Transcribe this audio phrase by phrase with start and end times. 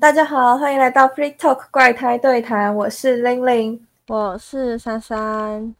[0.00, 5.74] 大家好，欢迎来到 Free Talk 怪胎对谈，我是玲玲，我是珊珊。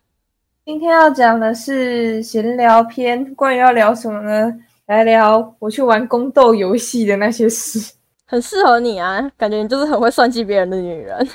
[0.65, 4.53] 今天要讲的是闲聊篇，关于要聊什么呢？
[4.87, 7.95] 来聊我去玩宫斗游戏的那些事，
[8.27, 11.29] 很适合你啊，感觉你就是很会算计别人的女人。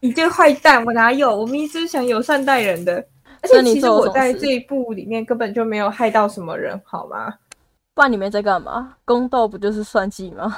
[0.00, 1.30] 你这个坏蛋，我哪有？
[1.30, 2.94] 我明明就是想友善待人的，
[3.40, 7.32] 而且其实我在这一部里面根本就没有害到什么人，好吗？
[7.94, 8.94] 不然你们在干嘛？
[9.04, 10.56] 宫斗不就是算计吗？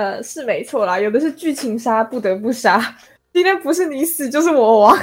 [0.00, 2.80] 呃，是没错啦，有的是剧情杀，不得不杀。
[3.34, 4.98] 今天不是你死就是我亡，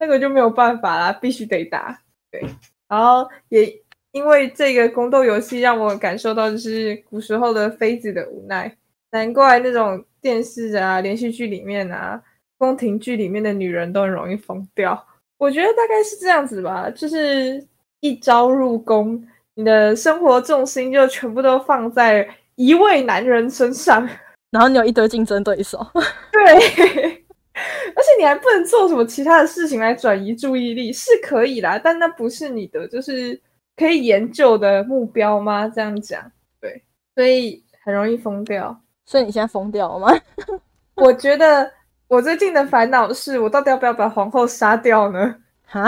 [0.00, 1.96] 那个就没有办法啦，必须得打。
[2.32, 2.44] 对，
[2.88, 3.72] 然后也
[4.10, 8.76] 因为这个宫斗游戏，让我感受到就是古时候的妃子的无奈。
[9.12, 12.20] 难怪那种电视啊、连续剧里面啊、
[12.58, 15.06] 宫廷剧里面的女人都很容易疯掉。
[15.38, 17.64] 我觉得大概是这样子吧，就是
[18.00, 19.24] 一朝入宫。
[19.54, 24.08] 你的生活重心就全部都放在一位男人身上，
[24.50, 25.78] 然后你有一堆竞争对手，
[26.32, 26.42] 对，
[27.54, 33.40] 而且你还不能做什么其他的事情来转移注意力，是可以啦，但那不是你的，就是
[33.76, 35.68] 可以研究的目标吗？
[35.68, 36.20] 这样讲，
[36.60, 36.82] 对，
[37.14, 38.80] 所以很容易疯掉。
[39.06, 40.20] 所以你现在疯掉了吗？
[40.96, 41.70] 我觉得
[42.08, 45.36] 我最近的烦恼是我到底要不要把皇后杀掉呢？
[45.66, 45.82] 哈？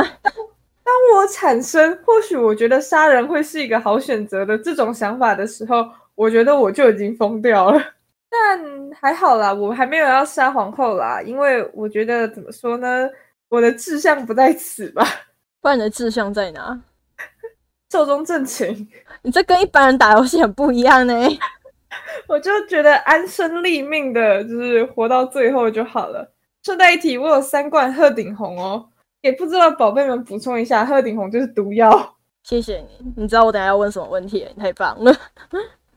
[0.85, 7.81] 当我产生或许我觉得杀人会是一个好选择的这种想法的时候，我觉得我就已经疯掉了。
[8.33, 13.07] 但还好啦，我还没有要杀皇后啦，因为我觉得怎么说呢，
[13.51, 15.07] 我的志向不在此吧。
[15.61, 16.81] 不然你的志向在哪？
[17.93, 18.89] 寿终正寝。
[19.21, 21.15] 你这跟一般人打游戏很不一样呢。
[22.27, 26.33] 我就觉得安身立命的，就是活到最后就好了。
[26.63, 28.89] 顺带一提，我有三罐鹤顶红哦。
[29.21, 32.17] 也不知道宝贝们补充一下，鹤顶红就是毒药。
[32.43, 34.49] 谢谢你，你知道我等下要问什么问题？
[34.57, 35.15] 你太棒了！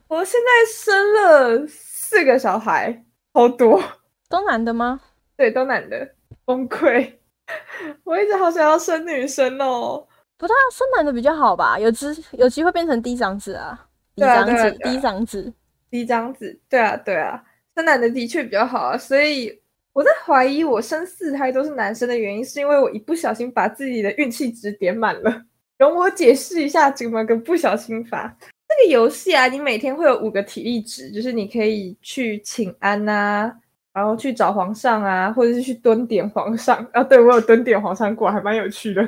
[0.06, 1.66] 我现在生了
[2.08, 3.04] 四个小孩，
[3.34, 3.82] 好多，
[4.30, 5.00] 都男的吗？
[5.36, 6.08] 对，都男的，
[6.44, 7.14] 崩溃。
[8.04, 10.06] 我一直好想要生女生哦，
[10.38, 11.76] 不，但生男的比较好吧？
[11.78, 15.52] 有机有机会变成嫡长子啊，嫡长子，嫡长子，
[15.90, 17.42] 嫡长子，对啊，对啊，
[17.74, 19.60] 生男的的确比较好啊，所以。
[19.92, 25.42] 我在怀疑我生四胎都是男生的原因，是因为我一不小心把自己的运气值点满了。
[25.78, 28.36] 容我解释一下怎么个不小心法。
[28.78, 33.50] 这个游戏啊，你每天会有五个体力值，就是你可以去请安呐，
[33.92, 37.02] 然后去找皇上啊，或者是去蹲点皇上啊。
[37.02, 39.02] 对我有蹲点皇上过，还蛮有趣的。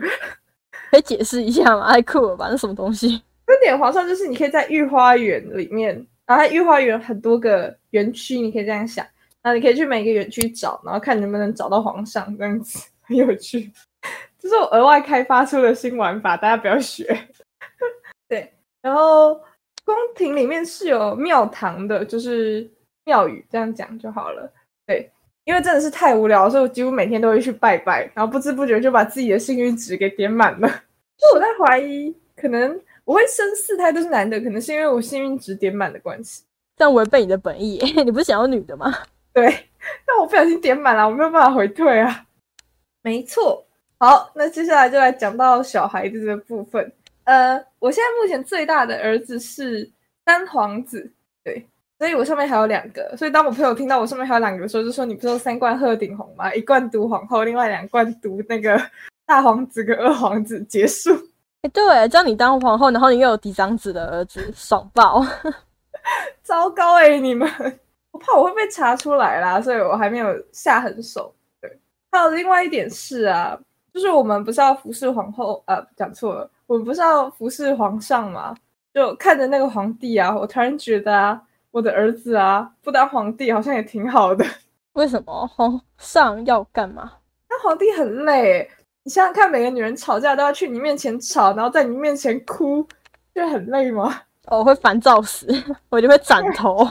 [0.91, 1.93] 可以解释一下吗？
[1.93, 2.49] 太酷了吧？
[2.51, 3.23] 那什么东西？
[3.45, 9.05] 蹲点皇上就是你可以在御花园里面，然后御花园很多个园区，你可以这样想。
[9.43, 13.71] 那你可以去每个园区找，然后看能不能找到皇上，这样子很有趣。
[14.39, 17.05] 这是我额外开发出的新玩法，大家不要学。
[18.29, 19.41] 对，然后
[19.89, 22.71] 宫廷里面是有庙堂的，就是
[23.07, 24.53] 庙宇，这样讲就好了。
[24.87, 25.11] 对，
[25.45, 30.69] 因为真的是太无聊，所以我几乎每天都会去拜拜，然后不知不觉就把自己的幸运值给点满了。
[31.17, 36.45] 就我在怀疑，可能我会生四胎都是男的，可能是因为我幸运值点满的关系。
[36.77, 38.95] 这样违背你的本意， 你不是想要女的吗？
[39.33, 39.47] 对，
[40.07, 42.25] 但我不小心点满了，我没有办法回退啊。
[43.03, 43.65] 没错，
[43.99, 46.93] 好，那接下来就来讲到小孩子的部分。
[47.29, 49.89] 呃，我现在目前最大的儿子是
[50.25, 51.13] 三皇子，
[51.45, 51.63] 对，
[51.99, 53.15] 所以我上面还有两个。
[53.19, 56.51] 所以当我朋友听到我上面还有两个的时候，就说：“你不是三冠鹤顶红吗？
[56.55, 58.81] 一冠毒皇后，另外两冠毒那个
[59.27, 61.11] 大皇子跟二皇子。”结束。
[61.61, 65.23] 哎，对，叫你当皇后，然后你又有嫡长子的儿子，爽爆！
[66.43, 67.47] 糟糕哎，你们。
[68.11, 71.35] 我怕我会被查出来啦，所以我还没有下狠手。
[71.61, 71.79] 对，
[72.11, 73.59] 还有另外一点是啊，
[73.93, 78.55] 就是我们不是要服侍皇后，呃，讲错了，我们不是要服侍皇上吗？
[78.95, 81.41] 就看着那个皇帝啊，我突然觉得啊，
[81.71, 84.45] 我的儿子啊，不当皇帝好像也挺好的。
[84.95, 87.13] 为什么皇上要干嘛？
[87.49, 88.69] 当皇帝很累，
[89.05, 92.87] 你想想看，每个女人吵架都要去你面前吵，然后在你面前哭，
[93.35, 94.23] 就很累吗？
[94.47, 95.47] 我会烦躁死，
[95.91, 96.89] 我就会斩头。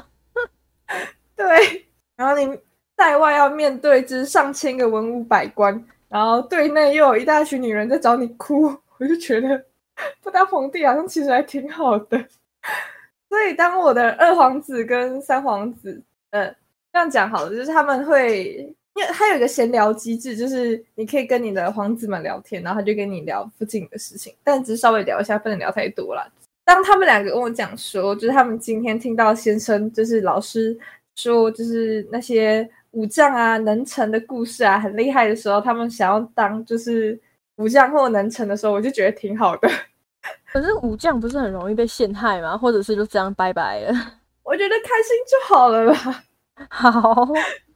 [1.36, 1.86] 对，
[2.16, 2.58] 然后你
[2.96, 8.64] 在外要面对之上千个文武百官，然后对内又有一大群女人在找你哭，
[8.98, 9.64] 我就觉得
[10.22, 12.18] 不当皇帝好像其实还挺好的。
[13.30, 16.48] 所以当我的二皇子跟三皇子，呃，
[16.94, 26.32] 这样讲好了，就是他们会，因为他有一个闲聊机制，就是你可以跟你的皇子们聊天，然后他就跟你聊附近的事情，但只是稍微聊一下，不能聊太多了。
[26.64, 30.78] 当他们两个跟我讲说，就是他们今天听到先生，就是老师。
[31.20, 37.20] 说就是那些武将啊、能臣的故事啊，很厉害的时候，他们想要当就是
[37.58, 39.70] 武将或能臣的时候，我就觉得挺好的。
[40.52, 42.58] 可是武将不是很容易被陷害吗？
[42.58, 43.94] 或者是就这样拜拜了？
[44.44, 46.24] 我觉得开心就好了吧。
[46.70, 47.26] 好，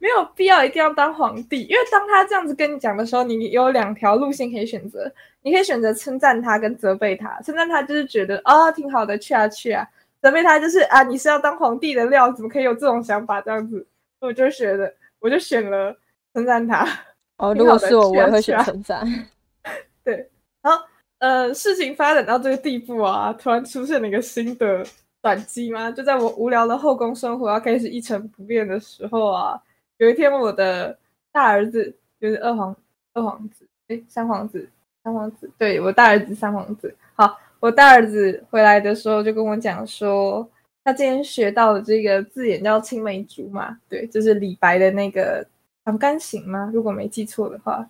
[0.00, 5.08] 没有必要一定要当皇帝，因为当他这样子跟你讲的时候，你有两条路线可以选择，
[5.42, 7.40] 你可以选择称赞他跟责备他。
[7.42, 9.84] 称赞他就是觉得啊挺好的，去啊去啊；
[10.20, 13.86] 责备他就是啊你是要当皇帝的料，怎么可以有这种想法这样子？
[14.20, 14.92] 我就选了，
[15.22, 15.96] 我就选了
[16.34, 16.86] 称赞他。
[17.38, 19.06] 哦， 如果是我，我也会选称赞。
[20.04, 20.28] 对，
[20.60, 20.84] 然后
[21.18, 24.84] 呃，事情发展到这个地步啊，突然出现了一个新的。
[25.22, 25.88] 转机吗？
[25.88, 29.56] 就在我无聊的后宫生活要开始一成不变的时候啊，
[29.98, 30.98] 有一天我的
[31.30, 32.74] 大儿子就是二皇
[33.14, 34.68] 二皇子，哎，三皇子，
[35.04, 36.92] 三皇子，对我大儿子三皇子。
[37.14, 40.44] 好，我大儿子回来的时候就跟我讲说，
[40.84, 45.44] 他今天学到的这个字眼叫青梅竹马，对，就是李白的那个
[45.84, 46.70] 《长干行》吗？
[46.72, 47.88] 如果没记错的话，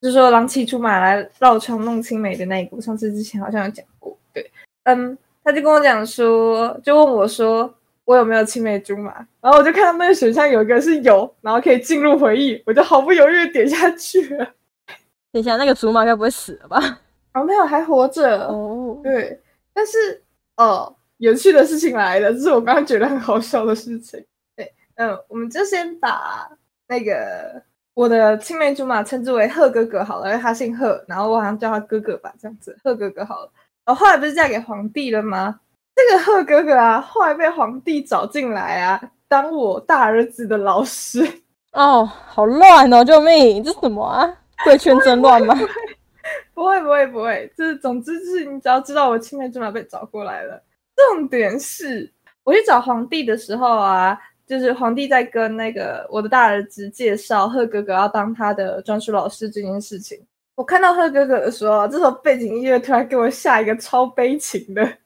[0.00, 4.50] 就是说郎骑竹马来绕床弄青梅的那一股，上次之前好像有讲过，对，
[4.84, 5.16] 嗯。
[5.44, 7.74] 他就跟我讲说，就问我说，
[8.04, 9.14] 我有没有青梅竹马？
[9.40, 14.44] 然后我就看到那个选项有一个是有，然后可以进入回忆，我就毫不犹豫点下去了。
[15.32, 17.00] 等一下，那个竹马该不会死了吧？
[17.32, 18.46] 哦，没有，还活着。
[18.46, 19.40] 哦，对，
[19.72, 20.22] 但是
[20.58, 24.24] 哦，有趣的事情来了，这是我刚刚觉得很好笑的事情。
[24.56, 26.48] 对，嗯，我们就先把
[26.88, 27.62] 那个
[27.94, 33.50] 我的青梅竹马称之为贺哥哥好了，因为他姓贺，然后我好像叫他哥哥吧，这样子，贺哥哥好了。
[33.84, 35.60] 然后后来不是嫁给皇帝了吗？
[35.94, 41.26] 这个贺哥哥啊，后来被皇帝找进来啊，当我大儿子的老师。
[41.72, 43.04] 哦，好乱哦！
[43.04, 44.36] 救命，这什么啊？
[44.64, 45.54] 贵圈真乱吗？
[46.54, 47.52] 不会，不会，不会。
[47.56, 50.62] 就是，总之就是，你只要知道我青梅竹马被找过来了。
[51.10, 52.12] 重点是，
[52.44, 60.18] 我去找皇帝的时候啊，就是皇帝在跟那个我的大儿子介绍贺哥哥要当他的专属老师这件事情。
[60.54, 64.98] 我看到贺哥哥的时候，这首背景音乐突然给我下一个超悲情的，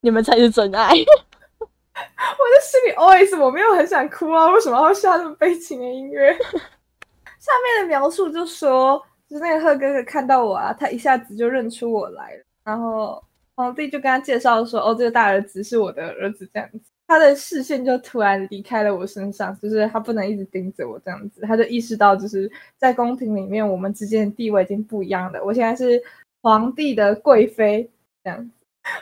[0.00, 0.88] 你们才是真爱。
[0.88, 6.36] 我的心里 always 我没有很想哭啊，为什么要下这么悲情的音乐？
[7.38, 13.22] 下面的描述就说，就是那个贺哥哥看到我啊，他一下子就认出我来了，然后
[13.56, 16.80] 皇帝就跟他介绍说，哦，这个大儿子是我的儿子，这样子。
[17.08, 25.42] 他的视线就突然离开了我身上，就是他不能一直盯着我这样子，他就意识到，就是在宫廷里面，我们之间的地位已经不一样了。
[25.42, 26.02] 我现在是
[26.42, 27.88] 皇帝的贵妃，
[28.22, 28.50] 这样子。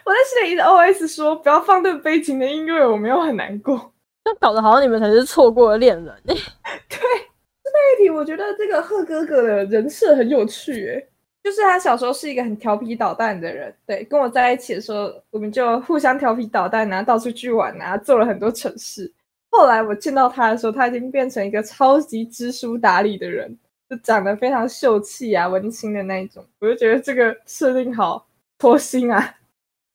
[0.05, 3.77] 我在心里一直 OS 说，不要放这悲情的音乐，我没有很难过。
[4.25, 6.15] 就搞得好像你们才是错过了恋人。
[6.25, 11.09] 对，这那一题，我觉得这个贺哥哥的人设很有趣，诶。
[11.45, 19.13] 就是他小时候是一个很调皮捣蛋的人，对，跟我在一起的时候，我们就互相调皮捣蛋啊，到处去玩啊，做了很多蠢事。
[19.51, 23.55] 后来我见到他的时候，他已经变成一个超级知书达理的人，
[23.91, 26.43] 就长得非常秀气啊，文青的那一种。
[26.61, 28.27] 我就觉得这个设定好
[28.59, 29.37] 脱心啊！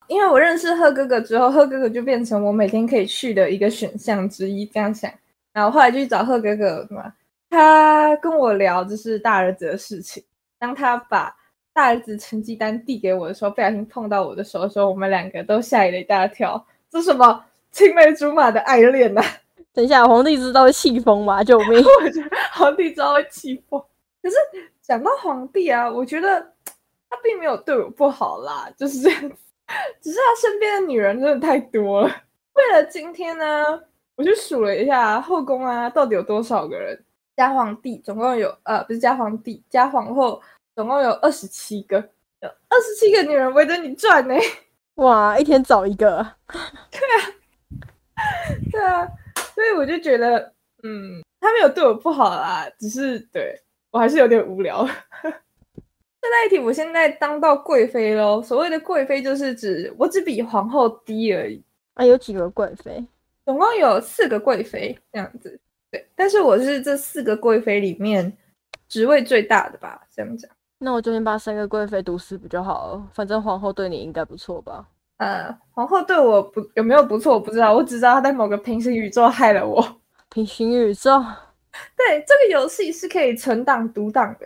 [0.06, 5.12] 因为我认识贺哥哥之后，贺哥哥就变成我每天可以去的一个选项之一，这样想。
[5.52, 7.12] 然后后来就去找贺哥哥嘛，
[7.50, 10.24] 他跟我聊就是大儿子的事情，
[10.60, 11.36] 当他把。
[11.80, 16.62] 大儿子成绩单递给我的时候，不小心碰到我的手的时候，我们两个都吓了一大跳。
[16.92, 19.24] 这什么青梅竹马的爱恋呐？
[19.72, 21.42] 等一下，皇帝知道会气疯吗？
[21.42, 21.80] 救命！
[22.04, 23.82] 我觉得皇帝知道会气疯。
[24.22, 24.36] 可是
[24.82, 26.42] 讲到皇帝啊，我觉得
[27.10, 29.36] 他并没有对我不好啦，就是这样子。
[30.02, 32.14] 只是他身边的女人真的太多了。
[32.56, 33.64] 为了今天呢，
[34.18, 37.02] 我就数了一下后宫啊，到底有多少个人？
[37.38, 40.42] 加皇帝总共有呃，不是加皇帝，加皇后。
[40.80, 41.98] 总共有二十七个，
[42.40, 44.34] 有二十七个女人围着你转呢。
[44.96, 46.26] 哇，一天找一个。
[46.90, 47.36] 对啊，
[48.72, 49.06] 对啊，
[49.54, 54.88] 所以我就觉得，嗯，他没有对我不好啦，只是对我还是有点无聊。
[55.22, 58.42] 现在一题，我现在当到贵妃喽。
[58.42, 61.62] 所谓的贵妃，就是指我只比皇后低而已。
[61.96, 63.06] 啊，有几个贵妃？
[63.44, 65.60] 总共有四个贵妃这样子。
[65.92, 68.38] 对，但是我是这四个贵妃里面
[68.88, 70.08] 职位最大的吧？
[70.16, 70.50] 这样讲。
[70.80, 73.04] 那我就先把三个贵妃毒死不就好了？
[73.14, 74.86] 反正皇后对你应该不错吧？
[75.18, 77.74] 呃，皇后对我不有没有不错，我不知道。
[77.74, 79.86] 我只知道她在某个平行宇宙害了我。
[80.32, 81.22] 平行宇宙？
[81.98, 84.46] 对，这个游戏是可以存档读档的。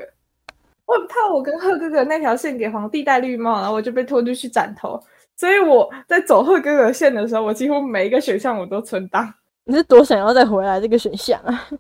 [0.85, 4.99] 我很怕我跟贺哥哥那条线给皇帝戴绿帽，然后我就被拖出去斩头。
[5.35, 9.31] 所以我在走贺哥哥线的时候，我几乎每一个选项我都存档。
[9.65, 11.65] 你是多想要再回来这个选项啊？
[11.69, 11.79] 不是，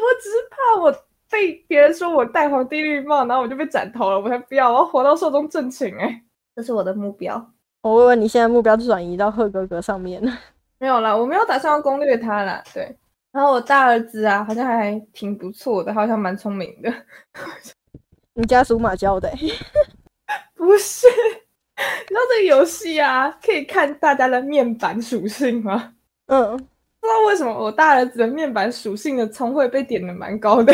[0.00, 1.03] 我只是怕我。
[1.34, 4.20] 被别人说我戴皇帝绿帽，然后我就被斩头了。
[4.20, 6.22] 我才不要，我要活到寿终正寝哎，
[6.54, 7.44] 这是我的目标。
[7.82, 10.32] 我问问你现在目标转移到贺哥哥上面了？
[10.78, 12.62] 没有啦，我没有打算要攻略他啦。
[12.72, 12.96] 对，
[13.32, 16.92] 然后我大儿子啊，好像还挺不错的，好像蛮聪明的。
[18.34, 19.28] 你家属马教的？
[20.54, 25.94] 不是，你知道这个游戏啊，可以看大家的面板属性吗？
[26.26, 26.56] 嗯。
[27.00, 30.72] 不知道为什么我大儿子的面板属性的聪慧被点的蛮高的。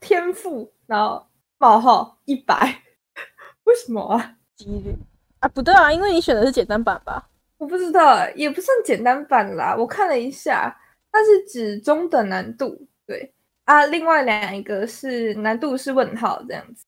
[0.00, 1.26] 天赋，然后
[1.58, 2.82] 冒号一百，
[3.64, 4.34] 为什么啊？
[4.56, 4.96] 几率
[5.40, 7.28] 啊，不对啊，因为你选的是简单版吧？
[7.58, 9.74] 我不知道，也不算简单版啦。
[9.76, 10.76] 我看了一下，
[11.10, 13.32] 它是指中等难度，对
[13.64, 13.86] 啊。
[13.86, 16.84] 另外两个是难度是问号这样子，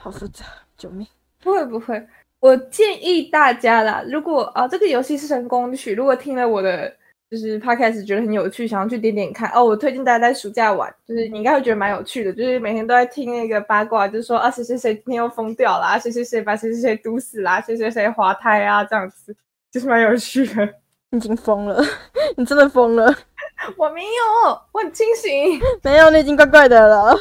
[0.00, 0.44] 好复杂，
[0.76, 1.06] 救命！
[1.40, 2.06] 不会不会，
[2.38, 6.96] 我建议大家啦，如果啊这个游戏是成功曲，如果听了我的
[7.32, 19.34] 就是他开始觉得很有趣，想要去点点看哦，我推荐大家在暑假玩，就是你应该会觉得蛮有趣的，就是每天都在听那个八卦，就是说啊谁谁谁今天又疯掉啦，谁谁谁把谁谁谁毒死啦，谁谁谁滑胎啊这样子。
[19.70, 20.68] 就是蛮有趣的，
[21.08, 21.82] 你已经疯了，
[22.36, 23.06] 你真的疯了。
[23.78, 25.58] 我没有，我很清醒。
[25.82, 27.16] 没有，你已经怪怪的了。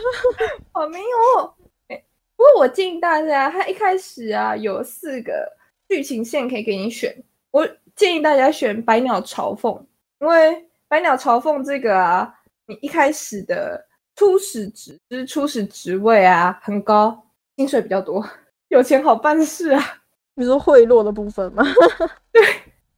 [0.74, 1.54] 我没有。
[2.36, 5.48] 不过我建议大家，它一开始啊有四个
[5.88, 7.16] 剧情线可以给你选。
[7.52, 7.66] 我
[7.96, 9.86] 建议大家选百鸟朝凤，
[10.22, 12.32] 因为百鸟朝凤这个啊，
[12.68, 13.84] 你一开始的
[14.16, 18.24] 初始职就是初始职位啊很高，薪水比较多，
[18.68, 19.84] 有钱好办事啊。
[20.36, 21.64] 你说贿赂的部分吗？
[22.32, 22.42] 对，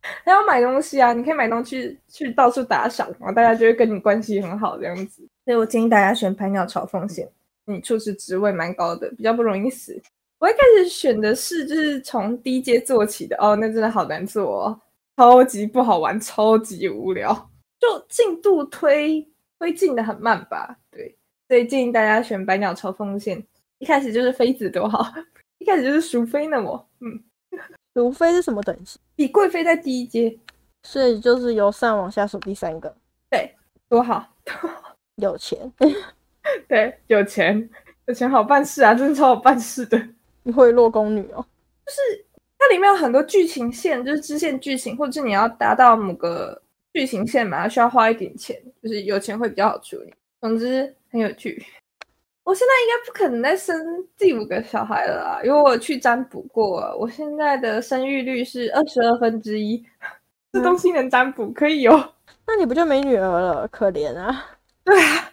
[0.01, 1.13] 还要买东西啊！
[1.13, 5.27] 你可以买东西去到处打赏，然后大家就会跟你关系很好这样子。
[5.45, 7.27] 所以我建议大家选百鸟朝凤险，
[7.65, 9.99] 你初始职位蛮高的，比较不容易死。
[10.39, 14.81] 我一开始选的是就是从低阶做起的哦，那真的好难做，哦，
[15.15, 17.33] 超级不好玩，超级无聊，
[17.79, 19.27] 就进度推
[19.59, 20.77] 推进的很慢吧？
[20.89, 21.15] 对，
[21.47, 23.41] 所以建议大家选百鸟朝凤线，
[23.77, 25.05] 一开始就是妃子多好。
[25.59, 27.23] 一开始就是淑妃呢，我嗯，
[27.93, 28.99] 淑妃是什么等级？
[29.15, 30.37] 比贵妃在低一阶，
[30.83, 32.93] 所以就是由上往下数第三个。
[33.29, 33.55] 对，
[33.87, 34.27] 多好，
[35.15, 35.71] 有钱，
[36.67, 37.69] 对，有钱，
[38.07, 40.09] 有钱好办事啊，真的超好办事的。
[40.41, 41.45] 你会落宫女哦，
[41.85, 42.25] 就是
[42.63, 46.61] 它里面有很多剧情线，就是支线剧情，或者是你要达到某个
[46.93, 50.13] 剧情线嘛，需要花一点钱，就是有钱会比较好处理。
[50.39, 51.61] 总之很有趣。
[52.45, 53.77] 我现在应该不可能再生
[54.17, 59.85] 第五个小孩了啦，因为我去占卜过，我现在的生育率是二十二分之一。
[60.53, 61.91] 这东西能占卜可以有？
[62.47, 63.67] 那你不就没女儿了？
[63.69, 64.45] 可怜啊！
[64.85, 65.31] 对啊，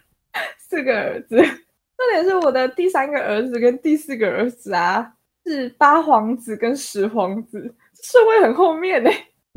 [0.59, 5.13] 四个儿子，重点是我的第三个儿子跟第四个儿子啊，
[5.51, 9.11] 是八皇子跟十皇子，顺位很后面呢。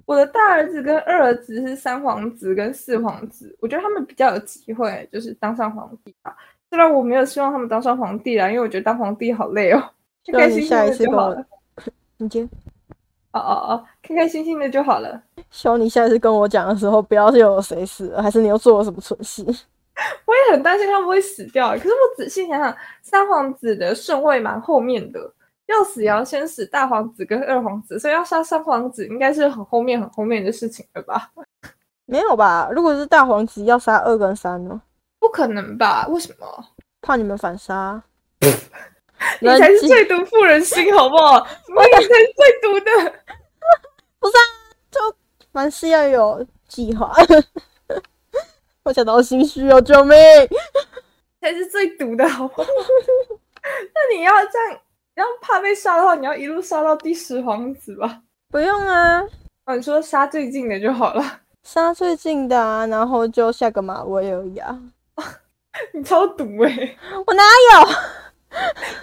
[0.05, 6.33] 我的大儿子跟二儿子是三皇子跟四皇子，我觉得他们比较有机会，就是当上皇帝啊。
[6.69, 9.81] 虽然我没有希望他们当上皇帝啦，因为我觉得当皇帝好累哦。
[10.31, 11.45] 开开心心的就好了。
[12.17, 12.43] 你接。
[13.31, 15.21] 哦哦哦，开开心心的就好了。
[15.49, 19.43] 希望你下次跟我讲的时候，不要是有谁死了，还是你又做了什么蠢事。
[20.25, 21.69] 我也很担心他们会死掉。
[21.71, 25.31] 可是我仔细想想，三皇子的顺位蛮后面的，
[25.67, 31.31] 要死也要先死大皇子跟二皇子，所以要杀三皇子应该是很后面很后面的事情了吧？
[32.05, 32.69] 没有吧？
[32.71, 34.81] 如果是大皇子，要杀二跟三呢？
[35.19, 36.05] 不可能吧？
[36.09, 36.65] 为什么？
[37.01, 38.01] 怕你们反杀？
[39.39, 41.39] 你才是最毒妇人心，好不好？
[41.67, 42.91] 你才是最毒的。
[44.19, 44.41] 不是啊，
[44.91, 44.99] 就
[45.53, 47.13] 凡事要有计划。
[48.83, 50.17] 我想到心虚哦，救命！
[51.39, 52.67] 才是最毒的，好不好？
[53.63, 58.21] 那你要这样，你要怕被杀的话，你要一路杀到第十皇子吧？
[58.51, 59.21] 不用啊，
[59.65, 61.23] 哦，你说杀最近的就好了。
[61.63, 64.79] 杀最近的，啊，然后就下个马威而已啊。
[65.93, 66.97] 你超毒哎！
[67.25, 67.43] 我哪
[67.73, 67.87] 有？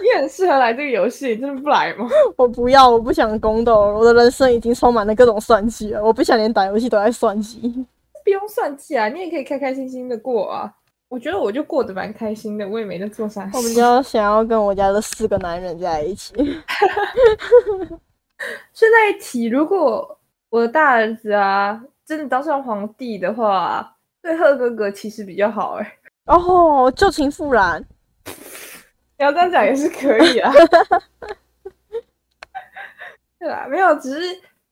[0.01, 2.07] 你很适合来这个游戏，真的不来吗？
[2.37, 7.85] 我不要，我不想宫斗，我的人生已经充满了各种算计了，我不想连打游戏都在算计。
[8.23, 10.73] 不用算计啊，你也可以开开心心的过啊。
[11.11, 13.41] 我觉得我就过得蛮开心的，我也没在做啥。
[13.53, 16.33] 我比较想要跟我家的四个男人在一起。
[18.73, 20.17] 顺带一提，如果
[20.49, 25.97] 我的大儿子啊真的当上皇帝的话，对贺哥哥其实比较好哎。
[26.27, 27.85] 哦，旧情复燃，
[28.25, 30.49] 你要这样讲也是可以啊。
[33.37, 34.21] 对啦，没有，只是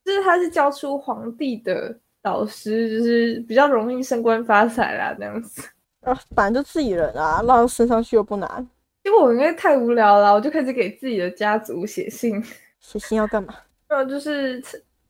[0.06, 5.70] 就是他是教出皇帝的导师，就是比较容易升官发财啦，这样子。
[6.02, 8.68] 啊，反正就自己人啊，让升上去又不难。
[9.04, 12.44] 因为我应该太无聊了，我就开始给自己的家族写信。
[12.80, 13.54] 写信要干嘛？
[13.92, 14.62] 有，就是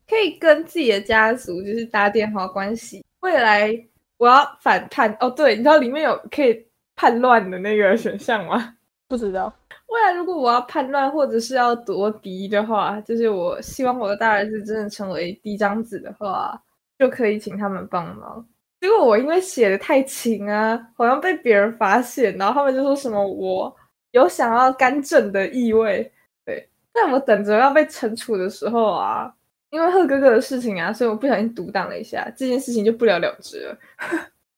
[0.08, 3.86] 可以跟自己的家族就是搭电话关系，未来。
[4.18, 8.76] 我要反叛哦，对，你知道里面有可以叛乱的那个选项吗？
[9.08, 9.54] 不知道。
[9.88, 16.62] 未来如果我要叛乱或者是要夺嫡的话，就是我希望我的大儿子真的成为嫡长子的话，
[17.00, 18.46] 就可以请他们帮忙。
[18.82, 23.76] 结果我因为写的太勤啊，好像被别人发现，然后他们就说什么我
[24.12, 26.10] 有想要干政的意味。
[26.46, 29.34] 对，在我等着要被惩处的时候啊，
[29.70, 33.78] 因为贺哥哥的事情啊，所以我不小心独挡了一下，这件事情就不了了之了。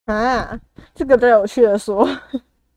[0.06, 0.60] 啊，
[0.94, 2.06] 这个都有趣的说。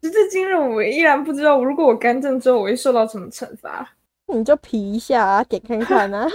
[0.02, 3.88] 时至今日，我依然不知道，如果我干政之后，我会受到什么惩罚。
[4.28, 6.28] 你就皮一下啊，点看看啊。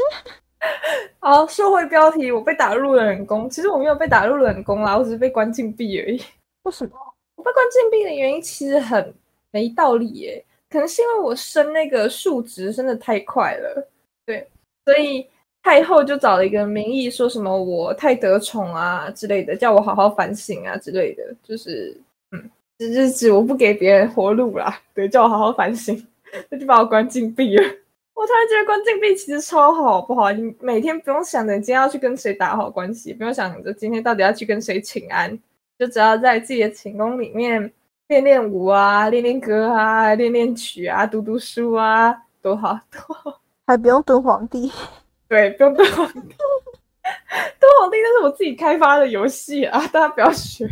[1.20, 3.48] 好，社会标题，我被打入了冷宫。
[3.48, 6.22] 其实我没有被打入冷宫啦，我只是被关禁闭而已。
[6.64, 6.92] 为什么？
[7.36, 9.14] 我被关禁闭的原因其实很
[9.50, 13.88] 没道理耶，可能是因为我升那个数值升的太快了，
[14.26, 14.46] 对，
[14.84, 15.26] 所以
[15.62, 21.96] 太后就找了一个名义，说什么我太得宠啊之类的，叫我好好反省啊之类的，就是
[22.32, 26.06] 嗯，就是指我不给别人活路啦，对，叫我好好反省，
[26.50, 27.64] 那就把我关禁闭了。
[28.20, 30.30] 我突然觉得关禁闭其实超好，不好？
[30.30, 35.38] 你每天不用想着你今天要去跟谁打好关系，不用想着今天到底要去跟谁请安。
[35.78, 37.72] 就只要在自己的寝宫里面
[38.08, 44.70] 练练舞啊，练练歌啊，练练曲啊，读读书啊，多好多好，还不用蹲皇帝。
[45.26, 46.20] 对，不用蹲皇帝。
[47.58, 50.68] 蹲皇帝那是我自己开发的游戏啊，大家不要学。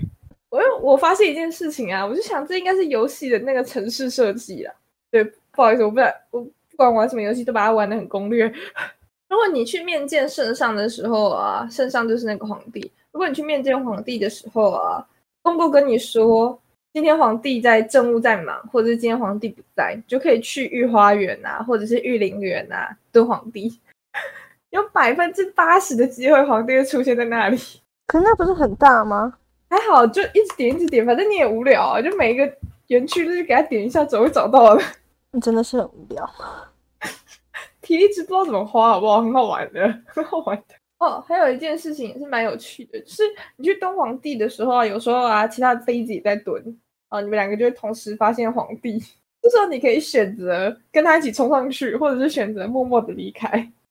[0.50, 4.74] 我我发现一件事情啊，我就想这应该是游戏的那个城市设计啊。
[5.10, 5.98] 对，不好意思，我不
[6.30, 8.46] 我不管玩什么游戏都把它玩的很攻略。
[9.28, 12.90] 如果你去面见圣上的时候啊，圣上就是那个皇帝。
[13.12, 15.04] 如果你去面见皇帝的时候啊，
[15.42, 16.58] 公公跟你说
[16.92, 23.78] 今天皇帝在政务在忙，或者是今天皇帝不在，你就可以去御花园啊，或者是御林园啊蹲皇帝，
[24.70, 27.58] 有百分之八十的机会皇帝会出现在那里。
[28.06, 29.34] 可那不是很大吗？
[29.68, 32.50] 还好，就一直点一直点，反正你也无聊啊，就每一个
[32.86, 34.82] 园区就是给他点一下，总会找到的。
[35.38, 36.28] 你真的是很无聊，
[37.80, 39.22] 体力值不知道怎么花，好不好？
[39.22, 40.74] 很好玩的，很好玩的。
[40.98, 43.22] 哦，还有一件事情也是蛮有趣的，就是
[43.54, 46.60] 你去蹲皇帝的时候啊，有时候啊，其他的妃子也在蹲，
[47.08, 49.00] 啊，你们两个就会同时发现皇帝。
[49.40, 53.48] 这时候你可以选择跟他一起冲上去，或者是选择默默的离开。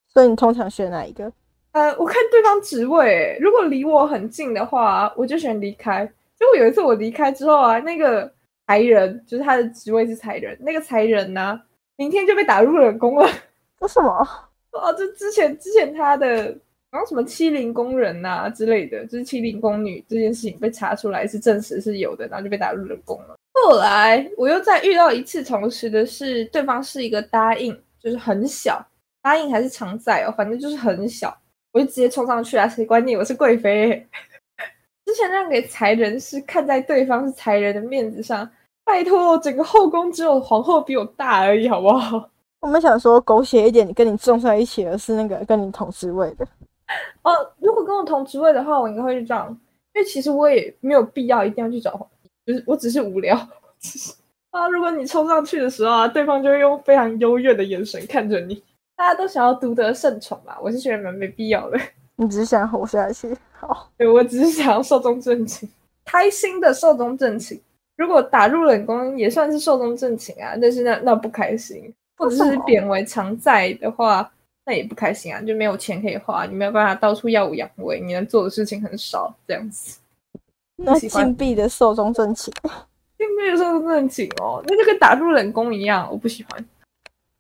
[0.10, 1.32] 所以你通常选哪一个？
[1.72, 6.06] 呃，我看对方职位，如果离我很近的话，我就选离开。
[6.38, 8.30] 结果有一次我离开之后啊，那个
[8.68, 11.60] 才人，就是他的职位是才人，那个才人呢，
[11.96, 13.28] 明天就被打入冷宫了。
[13.80, 14.28] 为什么？
[14.74, 16.56] 哦，就之前之前他的。
[16.90, 23.36] 然后什么欺凌宫人呐之类的，就是欺凌宫女这件事情被查出来是证实是有的，然后就被打入冷宫了。
[23.54, 28.84] 后来我又再遇到一次，同时的是对方是一个答应，就是很小
[29.22, 31.38] 答应还是常在哦，反正就是很小，
[31.74, 33.18] 我就直接冲上去啊，谁管你？
[33.18, 34.08] 我是贵妃。
[35.06, 38.50] 之前让给才人是看在对方是才人的面子上，
[38.88, 42.30] 拜托，整个后宫只有皇后比我大而已，好不好？
[42.62, 46.48] 我们想说狗血一点，跟你撞在一起的是那个跟你同职位的。
[47.22, 49.50] 哦，如果跟我同职位的话，我应该会去这样，
[49.94, 53.36] 因为其实我也没有必要一定要去找皇帝，就是我只是无聊。
[54.52, 58.64] 啊，如果你冲上去的时候啊，对方就会用非常优越的眼神看着你。
[58.96, 61.78] 大家都想要独得圣宠嘛，我是觉得蛮没必要的。
[62.16, 65.68] 你只是想活下去，好，对我只是想要寿终正寝，
[66.06, 67.60] 开心的寿终正寝。
[67.98, 74.32] 如果打入冷宫也算是寿终正寝啊，但是那那不开心，或者是贬为常在的话。
[74.70, 79.98] 那也不开心啊，就没有钱可以花，你没有办法到处耀武扬威，你能做的事情很少，这样子。
[80.76, 82.54] 那禁闭的寿终正寝，
[83.18, 86.66] 禁闭的寿终正寝哦，那就跟打入冷宫一样，我不喜欢。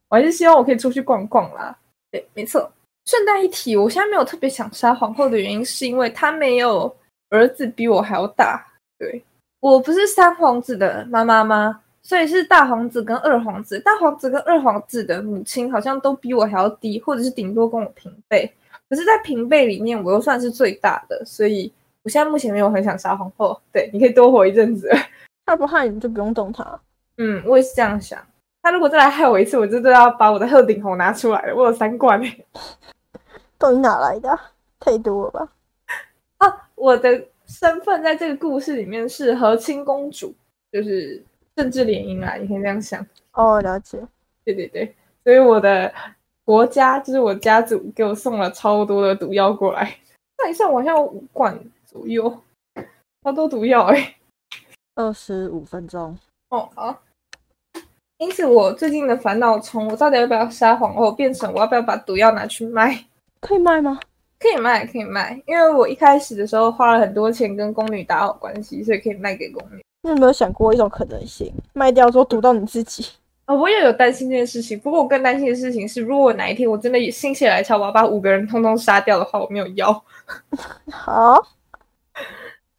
[0.07, 1.77] 我还是希望我可以出去逛逛啦。
[2.09, 2.71] 对，没错。
[3.03, 6.95] 顺带一提，我现在没有特别想杀皇后的原因，是因为她没有
[7.27, 8.65] 儿子比我还要大。
[8.97, 9.21] 对
[9.59, 11.81] 我不是三皇子的妈妈吗？
[12.03, 18.49] 所以是大皇子跟二皇子，大皇子跟二皇子的母亲好像都比我还要低，或者是顶多跟我平辈。
[18.89, 21.69] 可是，在平辈里面，我又算是最大的，所以
[22.03, 23.59] 我现在目前没有很想杀皇后。
[23.73, 24.89] 对，你可以多活一阵子。
[25.45, 26.79] 他不害你就不用动他。
[27.17, 28.17] 嗯，我也是这样想。
[28.61, 31.53] 他如果再来害我一次，我就都要把我的鹤顶红拿出来了。
[31.53, 32.45] 我有三罐诶。
[33.59, 34.39] 到底哪来的？
[34.79, 35.49] 太多了吧？
[36.37, 40.33] 啊，我的身份在这个故事里面是和亲公主，
[40.71, 41.23] 就是。
[41.57, 43.59] 政治联姻啊，你可以这样想哦。
[43.63, 43.97] 了解，
[44.45, 45.91] 对对对，所以我的
[46.45, 49.97] 国家就是我家族给我送了超多的毒药过来，
[50.37, 52.31] 算一算，我像五罐左右，
[53.23, 54.15] 超多毒药哎。
[54.93, 56.15] 二十五分钟
[56.49, 57.01] 哦，好。
[58.19, 63.03] 因此，我最近的烦恼从我到底要不要杀皇后，变成我要不要把毒药拿去卖？
[63.41, 63.99] 可以卖吗？
[64.39, 69.83] 可以卖，可以卖，因为我一开始的时候花了很多钱跟宫女打好关系，所以可以卖给宫女。
[70.03, 73.05] 你有没有想过一种可能性，卖掉之后毒到你自己？
[73.45, 74.79] 啊，我也有担心这件事情。
[74.79, 80.03] 不过我更担心的事情是，如果哪一天我真的心血来潮，我要把五个人通通杀掉的话，我没有腰。
[80.91, 81.33] 好，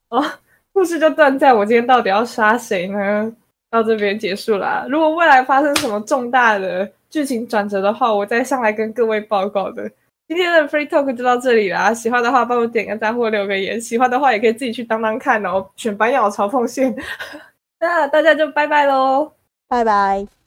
[0.09, 0.41] 啊，
[0.73, 3.33] 故事就断在我今天到底要杀谁呢？
[3.71, 4.87] 到这边结束啦。
[4.89, 9.91] 如果未来发生什么重大的剧情转折的话，我再上来跟各位报告的。
[10.29, 16.95] 今天的 Free Talk 就到这里啦，喜欢的话帮我点个赞或留个言，喜欢的话也可以自己去当当看哦，选白鸟朝奉献。
[17.81, 19.33] 那大家就拜拜喽。
[19.69, 20.38] 拜拜。